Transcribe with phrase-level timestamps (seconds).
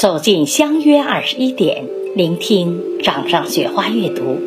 [0.00, 1.86] 走进相约二十一点，
[2.16, 4.40] 聆听掌上雪花阅读。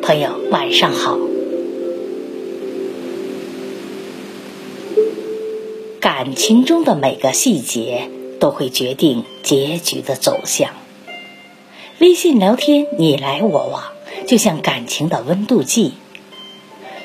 [0.00, 1.18] 朋友，晚上好。
[6.00, 8.08] 感情中的每个细节
[8.40, 10.70] 都会决定结局的走向。
[11.98, 13.82] 微信聊天你来我往，
[14.26, 15.92] 就像感情的温度计。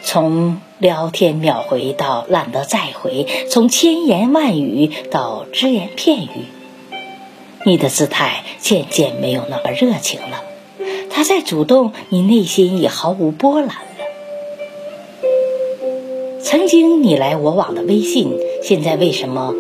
[0.02, 6.46] 从聊天秒回到懒得再回，从千言万语到只言片语，
[7.66, 10.44] 你的姿态渐渐没有那么热情了。
[11.10, 13.76] 他在主动，你内心已毫无波澜了。
[16.42, 19.54] 曾经你来我往的微信，现在为什么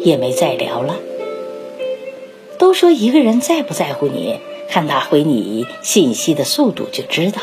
[0.00, 0.96] 也没再聊了？
[2.58, 7.40] 都说一个人在不在乎你，看他回你信息的速度就知道。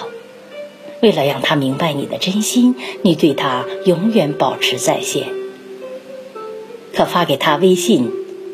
[1.02, 5.28] 为了让他明白你的真心，你对他永远保持在线。
[6.94, 8.12] 可发给他微信，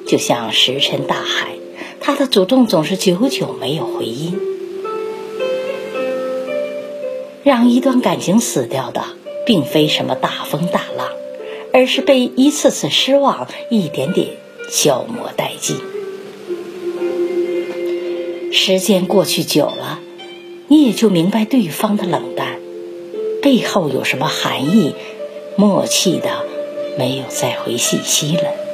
[0.08, 1.50] 就像石沉大海，
[2.00, 4.40] 他的主动总是久久没有回音。
[7.44, 9.04] 让一段感情死掉的。
[9.48, 11.08] 并非什么大风大浪，
[11.72, 14.28] 而是被一次次失望一点点
[14.70, 15.78] 消磨殆尽。
[18.52, 20.02] 时间过去久了，
[20.68, 22.60] 你也就明白对方的冷淡
[23.42, 24.94] 背后有什么含义，
[25.56, 26.46] 默契的
[27.00, 28.67] 没有再回信息了。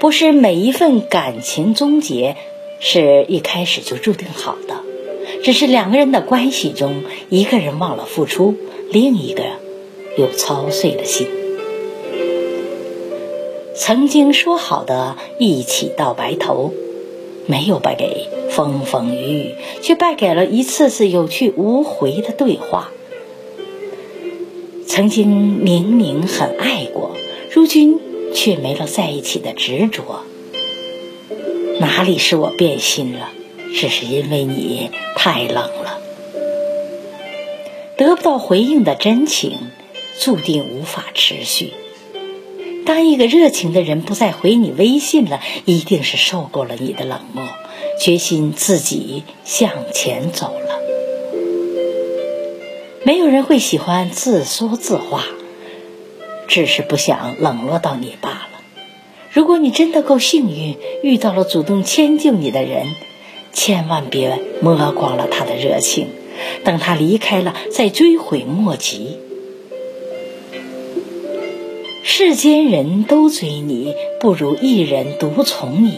[0.00, 2.36] 不是每一份感情终结
[2.80, 4.76] 是一开始就注定好的。
[5.42, 8.54] 只是两个人的关系中，一个人忘了付出，
[8.90, 9.44] 另一个
[10.16, 11.26] 又操碎了心。
[13.74, 16.72] 曾经说好的一起到白头，
[17.46, 22.90] 没有败给风风雨雨，却败给了一次次有去无回的对话。
[24.86, 27.16] 曾经明明很爱过，
[27.50, 28.00] 如今
[28.36, 30.22] 却没了在一起的执着。
[31.80, 33.30] 哪里是我变心了？
[33.74, 36.00] 只是因为你太冷了，
[37.96, 39.58] 得不到回应的真情，
[40.20, 41.72] 注定无法持续。
[42.86, 47.44] 当一个热情的人不再回你微信了，一定是受够了你的冷漠，
[48.00, 50.80] 决心自己向前走了。
[53.02, 55.26] 没有人会喜欢自说自话，
[56.48, 58.48] 只是不想冷落到你罢了。
[59.30, 62.86] 如果你真的够幸运，遇到了主动迁就你的人。
[63.52, 66.08] 千万别摸光了他的热情，
[66.62, 69.16] 等他离开了再追悔莫及。
[72.02, 75.92] 世间人都追你，不如一人独宠你；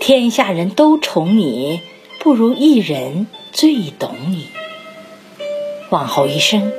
[0.00, 1.80] 天下人都宠你，
[2.18, 4.48] 不如一人最懂你。
[5.90, 6.72] 往后一生，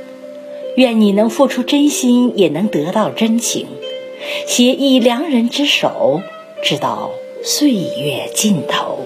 [0.78, 3.66] 愿你能付出真心，也能得到真情，
[4.46, 6.22] 携一良人之手，
[6.62, 7.10] 直到
[7.44, 9.00] 岁月尽头。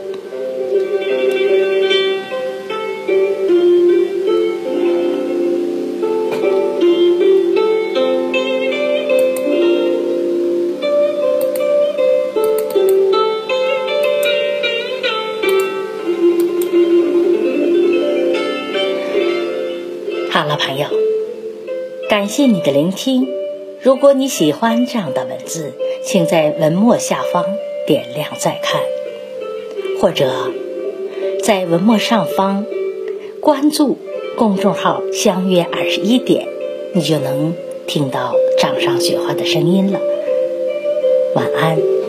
[20.32, 20.86] 好了，朋友，
[22.12, 23.26] 感谢你的聆听。
[23.82, 25.72] 如果你喜欢这样的文字，
[26.04, 27.46] 请在文末下方
[27.88, 28.82] 点亮再看，
[30.02, 30.52] 或者
[31.42, 32.66] 在文末上方
[33.40, 33.98] 关注
[34.36, 36.50] 公众号“相约二十一点”，
[36.94, 37.56] 你就能
[37.88, 40.02] 听到掌上雪花的声音了。
[41.34, 42.01] 晚安。